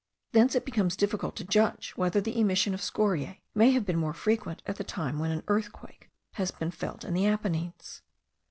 Thence 0.31 0.55
it 0.55 0.65
becomes 0.65 0.95
difficult 0.95 1.35
to 1.35 1.43
judge 1.43 1.91
whether 1.95 2.19
the 2.19 2.39
emission 2.41 2.73
of 2.73 2.81
scoriae 2.81 3.37
may 3.53 3.69
have 3.69 3.85
been 3.85 3.99
more 3.99 4.15
frequent 4.15 4.63
at 4.65 4.77
the 4.77 4.83
time 4.83 5.19
when 5.19 5.29
an 5.29 5.43
earthquake 5.47 6.09
has 6.33 6.49
been 6.49 6.71
felt 6.71 7.03
in 7.05 7.13
the 7.13 7.27
Apennines. 7.27 8.01